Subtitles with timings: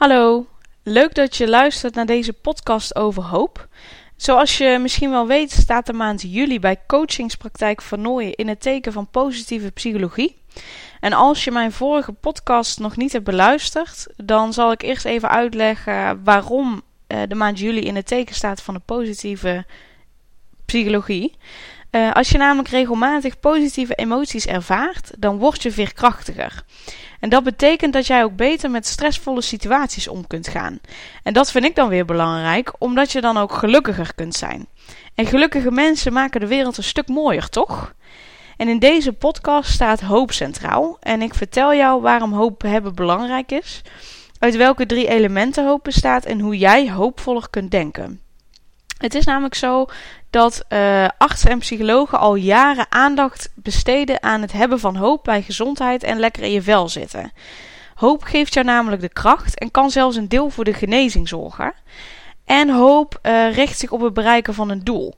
[0.00, 0.46] Hallo,
[0.82, 3.68] leuk dat je luistert naar deze podcast over hoop.
[4.16, 8.92] Zoals je misschien wel weet, staat de maand juli bij Coachingspraktijk van in het teken
[8.92, 10.36] van positieve psychologie.
[11.00, 15.28] En als je mijn vorige podcast nog niet hebt beluisterd, dan zal ik eerst even
[15.28, 19.64] uitleggen waarom eh, de maand juli in het teken staat van de positieve
[20.64, 21.36] psychologie.
[21.90, 26.64] Uh, als je namelijk regelmatig positieve emoties ervaart, dan word je veerkrachtiger.
[27.20, 30.80] En dat betekent dat jij ook beter met stressvolle situaties om kunt gaan.
[31.22, 34.66] En dat vind ik dan weer belangrijk, omdat je dan ook gelukkiger kunt zijn.
[35.14, 37.94] En gelukkige mensen maken de wereld een stuk mooier, toch?
[38.56, 40.96] En in deze podcast staat hoop centraal.
[41.00, 43.82] En ik vertel jou waarom hoop hebben belangrijk is,
[44.38, 48.20] uit welke drie elementen hoop bestaat en hoe jij hoopvoller kunt denken.
[49.00, 49.86] Het is namelijk zo
[50.30, 55.42] dat uh, artsen en psychologen al jaren aandacht besteden aan het hebben van hoop bij
[55.42, 57.32] gezondheid en lekker in je vel zitten.
[57.94, 61.72] Hoop geeft jou namelijk de kracht en kan zelfs een deel voor de genezing zorgen.
[62.44, 65.14] En hoop uh, richt zich op het bereiken van een doel.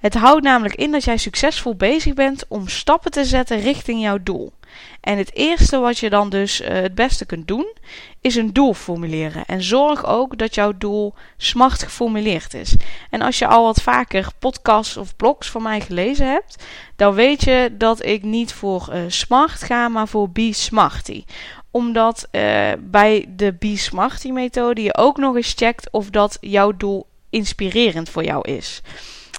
[0.00, 4.18] Het houdt namelijk in dat jij succesvol bezig bent om stappen te zetten richting jouw
[4.22, 4.52] doel.
[5.00, 7.72] En het eerste wat je dan dus uh, het beste kunt doen,
[8.20, 9.44] is een doel formuleren.
[9.46, 12.74] En zorg ook dat jouw doel smart geformuleerd is.
[13.10, 16.64] En als je al wat vaker podcasts of blogs van mij gelezen hebt,
[16.96, 21.24] dan weet je dat ik niet voor uh, smart ga, maar voor Be Smarty
[21.70, 26.76] omdat uh, bij de Be Smarty methode je ook nog eens checkt of dat jouw
[26.76, 28.82] doel inspirerend voor jou is.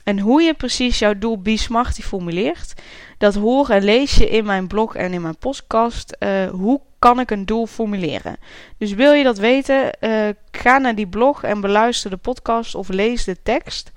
[0.03, 2.73] En hoe je precies jouw doel Be Smarty formuleert,
[3.17, 6.15] dat hoor en lees je in mijn blog en in mijn podcast.
[6.19, 8.37] Uh, hoe kan ik een doel formuleren?
[8.77, 12.89] Dus wil je dat weten, uh, ga naar die blog en beluister de podcast of
[12.89, 13.91] lees de tekst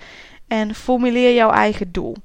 [0.48, 2.16] en formuleer jouw eigen doel.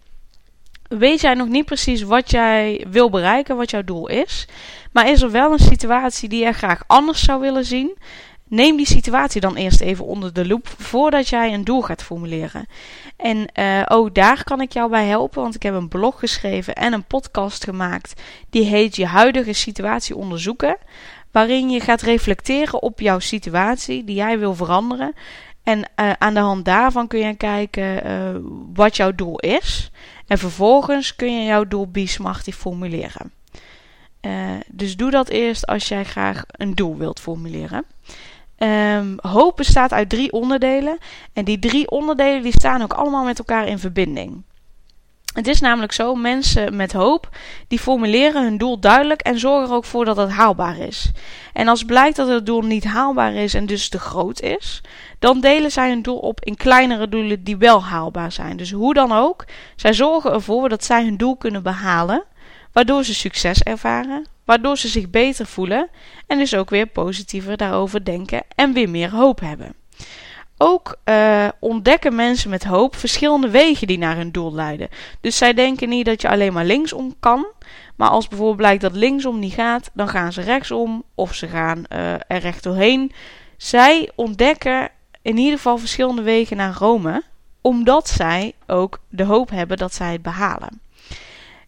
[0.88, 4.47] Weet jij nog niet precies wat jij wil bereiken, wat jouw doel is,
[4.91, 7.97] maar is er wel een situatie die je graag anders zou willen zien?
[8.50, 12.67] Neem die situatie dan eerst even onder de loep voordat jij een doel gaat formuleren.
[13.16, 16.76] En uh, ook daar kan ik jou bij helpen, want ik heb een blog geschreven
[16.76, 18.21] en een podcast gemaakt.
[18.49, 20.77] Die heet Je huidige situatie onderzoeken.
[21.32, 25.14] Waarin je gaat reflecteren op jouw situatie die jij wil veranderen.
[25.64, 28.42] En uh, aan de hand daarvan kun je kijken uh,
[28.73, 29.92] wat jouw doel is.
[30.27, 33.31] En vervolgens kun je jouw doel Be Smarty formuleren.
[34.67, 37.86] dus doe dat eerst als jij graag een doel wilt formuleren.
[38.64, 40.97] Um, hoop bestaat uit drie onderdelen.
[41.33, 44.43] En die drie onderdelen die staan ook allemaal met elkaar in verbinding.
[45.33, 47.30] Het is namelijk zo, mensen met hoop,
[47.67, 51.11] die formuleren hun doel duidelijk en zorgen er ook voor dat het haalbaar is.
[51.53, 54.81] En als blijkt dat het doel niet haalbaar is en dus te groot is,
[55.19, 58.58] dan delen zij hun doel op in kleinere doelen die wel haalbaar zijn.
[58.58, 62.23] Dus hoe dan ook, zij zorgen ervoor dat zij hun doel kunnen behalen,
[62.71, 65.89] waardoor ze succes ervaren, waardoor ze zich beter voelen
[66.27, 69.73] en dus ook weer positiever daarover denken en weer meer hoop hebben.
[70.58, 74.89] Ook uh, ontdekken mensen met hoop verschillende wegen die naar hun doel leiden.
[75.21, 77.45] Dus zij denken niet dat je alleen maar linksom kan.
[77.95, 81.83] Maar als bijvoorbeeld blijkt dat linksom niet gaat, dan gaan ze rechtsom of ze gaan
[81.89, 83.11] uh, er recht doorheen.
[83.58, 84.89] Zij ontdekken
[85.21, 87.23] in ieder geval verschillende wegen naar Rome,
[87.61, 90.81] omdat zij ook de hoop hebben dat zij het behalen.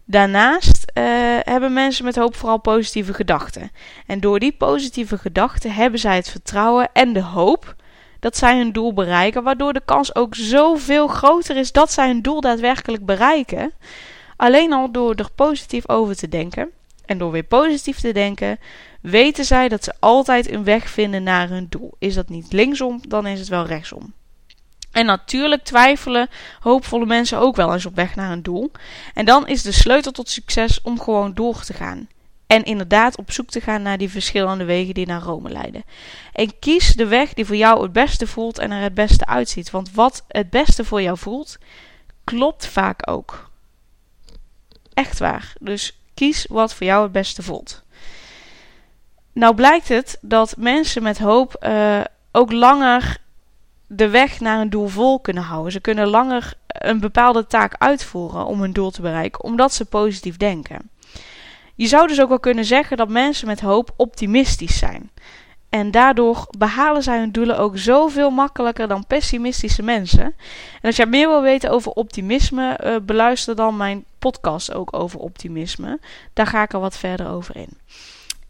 [0.04, 1.04] Daarnaast uh,
[1.42, 3.70] hebben mensen met hoop vooral positieve gedachten.
[4.06, 7.74] En door die positieve gedachten hebben zij het vertrouwen en de hoop
[8.20, 12.22] dat zij hun doel bereiken, waardoor de kans ook zoveel groter is dat zij hun
[12.22, 13.72] doel daadwerkelijk bereiken.
[14.36, 16.70] Alleen al door er positief over te denken
[17.06, 18.58] en door weer positief te denken,
[19.00, 21.94] weten zij dat ze altijd een weg vinden naar hun doel.
[21.98, 24.12] Is dat niet linksom, dan is het wel rechtsom.
[24.92, 26.28] En natuurlijk twijfelen
[26.60, 28.70] hoopvolle mensen ook wel eens op weg naar een doel.
[29.14, 32.08] En dan is de sleutel tot succes om gewoon door te gaan.
[32.46, 35.84] En inderdaad op zoek te gaan naar die verschillende wegen die naar Rome leiden.
[36.32, 39.70] En kies de weg die voor jou het beste voelt en er het beste uitziet.
[39.70, 41.58] Want wat het beste voor jou voelt,
[42.24, 43.50] klopt vaak ook.
[44.94, 45.52] Echt waar.
[45.60, 47.82] Dus kies wat voor jou het beste voelt.
[49.32, 52.00] Nou blijkt het dat mensen met hoop uh,
[52.32, 53.16] ook langer
[53.92, 55.72] de weg naar een doel vol kunnen houden.
[55.72, 60.36] Ze kunnen langer een bepaalde taak uitvoeren om hun doel te bereiken, omdat ze positief
[60.36, 60.90] denken.
[61.74, 65.10] Je zou dus ook wel kunnen zeggen dat mensen met hoop optimistisch zijn.
[65.68, 70.24] En daardoor behalen zij hun doelen ook zoveel makkelijker dan pessimistische mensen.
[70.24, 70.34] En
[70.82, 76.00] als jij meer wil weten over optimisme, uh, beluister dan mijn podcast ook over optimisme.
[76.32, 77.78] Daar ga ik er wat verder over in.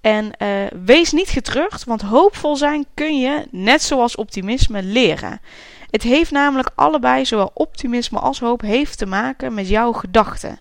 [0.03, 0.49] En uh,
[0.85, 5.41] wees niet getreurd, want hoopvol zijn kun je, net zoals optimisme, leren.
[5.91, 10.59] Het heeft namelijk allebei, zowel optimisme als hoop, heeft te maken met jouw gedachten.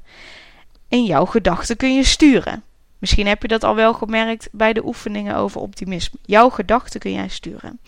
[0.89, 2.63] En jouw gedachten kun je sturen.
[2.99, 6.19] Misschien heb je dat al wel gemerkt bij de oefeningen over optimisme.
[6.25, 7.79] Jouw gedachten kun jij sturen.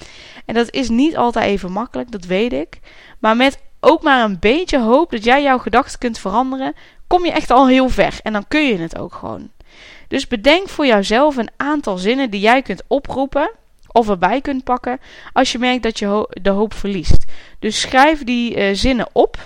[0.46, 2.80] En dat is niet altijd even makkelijk, dat weet ik.
[3.20, 6.74] Maar met ook maar een beetje hoop dat jij jouw gedachten kunt veranderen,
[7.08, 8.20] kom je echt al heel ver.
[8.24, 9.50] En dan kun je het ook gewoon.
[10.14, 13.52] Dus bedenk voor jouzelf een aantal zinnen die jij kunt oproepen
[13.92, 15.00] of erbij kunt pakken
[15.32, 17.26] als je merkt dat je de hoop verliest.
[17.60, 19.38] Dus schrijf die uh, zinnen op.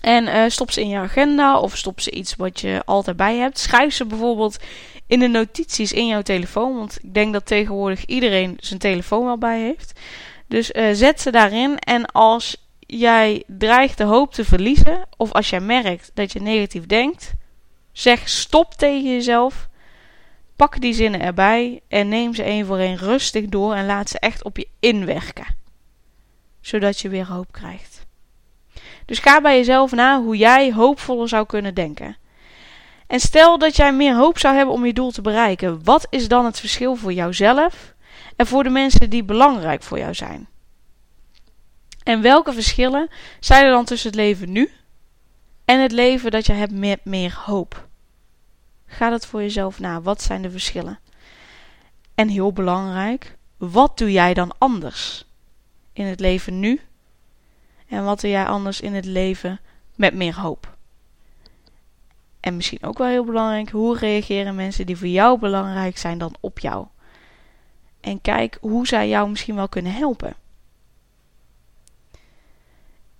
[0.00, 3.36] En uh, stop ze in je agenda of stop ze iets wat je altijd bij
[3.36, 3.58] hebt.
[3.58, 4.58] Schrijf ze bijvoorbeeld
[5.06, 6.76] in de notities in jouw telefoon.
[6.76, 10.00] Want ik denk dat tegenwoordig iedereen zijn telefoon wel bij heeft.
[10.46, 11.78] Dus uh, zet ze daarin.
[11.78, 16.86] En als jij dreigt de hoop te verliezen, of als jij merkt dat je negatief
[16.86, 17.32] denkt,
[17.94, 19.68] zeg stop tegen jezelf.
[20.56, 24.18] Pak die zinnen erbij en neem ze één voor één rustig door en laat ze
[24.18, 25.56] echt op je inwerken.
[26.60, 28.06] Zodat je weer hoop krijgt.
[29.04, 32.16] Dus ga bij jezelf na hoe jij hoopvoller zou kunnen denken.
[33.06, 35.84] En stel dat jij meer hoop zou hebben om je doel te bereiken.
[35.84, 37.94] Wat is dan het verschil voor jouzelf
[38.36, 40.48] en voor de mensen die belangrijk voor jou zijn?
[42.02, 43.08] En welke verschillen
[43.40, 44.70] zijn er dan tussen het leven nu
[45.64, 47.88] en het leven dat je hebt met meer hoop?
[48.86, 50.00] Ga dat voor jezelf na.
[50.00, 50.98] Wat zijn de verschillen?
[52.14, 55.24] En heel belangrijk, wat doe jij dan anders
[55.92, 56.80] in het leven nu?
[57.88, 59.60] En wat doe jij anders in het leven
[59.94, 60.76] met meer hoop?
[62.40, 66.34] En misschien ook wel heel belangrijk, hoe reageren mensen die voor jou belangrijk zijn dan
[66.40, 66.86] op jou?
[68.00, 70.34] En kijk hoe zij jou misschien wel kunnen helpen.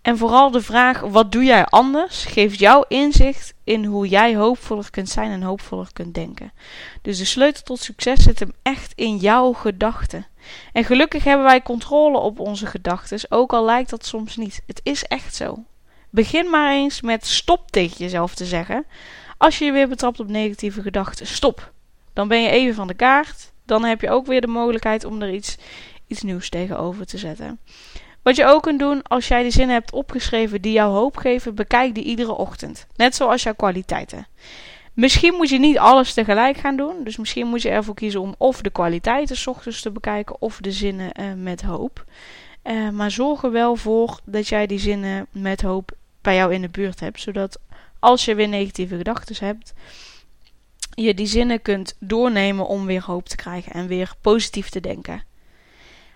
[0.05, 2.25] En vooral de vraag: wat doe jij anders?
[2.25, 6.53] geeft jou inzicht in hoe jij hoopvoller kunt zijn en hoopvoller kunt denken.
[7.03, 10.27] Dus de sleutel tot succes zit hem echt in jouw gedachten.
[10.73, 14.63] En gelukkig hebben wij controle op onze gedachten, ook al lijkt dat soms niet.
[14.67, 15.65] Het is echt zo.
[16.11, 18.87] Begin maar eens met stop tegen jezelf te zeggen.
[19.39, 21.73] Als je je weer betrapt op negatieve gedachten, stop.
[22.13, 23.53] Dan ben je even van de kaart.
[23.67, 25.57] Dan heb je ook weer de mogelijkheid om er iets,
[26.07, 27.59] iets nieuws tegenover te zetten.
[28.25, 31.55] Wat je ook kunt doen als jij die zinnen hebt opgeschreven die jou hoop geven,
[31.55, 32.87] bekijk die iedere ochtend.
[32.97, 34.27] Net zoals jouw kwaliteiten.
[34.93, 37.05] Misschien moet je niet alles tegelijk gaan doen.
[37.05, 40.59] Dus misschien moet je ervoor kiezen om of de kwaliteiten s ochtends te bekijken of
[40.61, 42.05] de zinnen uh, met hoop.
[42.65, 45.93] Uh, maar zorg er wel voor dat jij die zinnen met hoop
[46.23, 47.21] bij jou in de buurt hebt.
[47.21, 47.59] Zodat
[47.99, 49.73] als je weer negatieve gedachten hebt,
[50.95, 55.23] je die zinnen kunt doornemen om weer hoop te krijgen en weer positief te denken.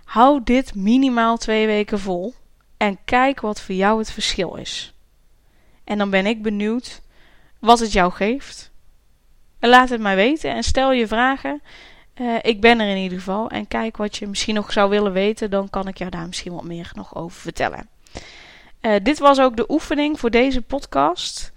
[0.08, 2.34] Hou dit minimaal twee weken vol
[2.76, 4.94] en kijk wat voor jou het verschil is.
[5.84, 7.02] En dan ben ik benieuwd
[7.58, 8.70] wat het jou geeft.
[9.58, 11.62] En laat het mij weten en stel je vragen.
[12.20, 13.50] Uh, ik ben er in ieder geval.
[13.50, 15.50] En kijk wat je misschien nog zou willen weten.
[15.50, 17.88] Dan kan ik jou daar misschien wat meer nog over vertellen.
[18.80, 21.52] Uh, dit was ook de oefening voor deze podcast.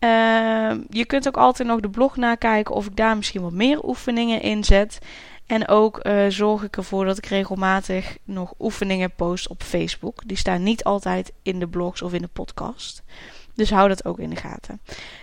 [0.00, 3.84] Uh, je kunt ook altijd nog de blog nakijken of ik daar misschien wat meer
[3.84, 4.98] oefeningen in zet.
[5.46, 10.22] En ook uh, zorg ik ervoor dat ik regelmatig nog oefeningen post op Facebook.
[10.26, 13.02] Die staan niet altijd in de blogs of in de podcast.
[13.54, 14.80] Dus hou dat ook in de gaten.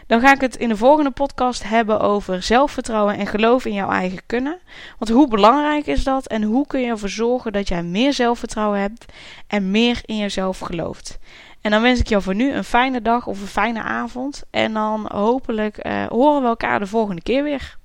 [0.07, 3.89] Dan ga ik het in de volgende podcast hebben over zelfvertrouwen en geloof in jouw
[3.89, 4.59] eigen kunnen.
[4.97, 8.79] Want hoe belangrijk is dat en hoe kun je ervoor zorgen dat jij meer zelfvertrouwen
[8.79, 9.05] hebt
[9.47, 11.19] en meer in jezelf gelooft?
[11.61, 14.43] En dan wens ik jou voor nu een fijne dag of een fijne avond.
[14.49, 17.79] En dan hopelijk uh, horen we elkaar de volgende keer weer.